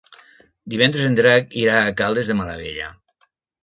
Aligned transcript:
Divendres 0.75 1.05
en 1.11 1.19
Drac 1.21 1.55
irà 1.67 1.79
a 1.85 1.95
Caldes 2.03 2.35
de 2.35 2.41
Malavella. 2.43 2.93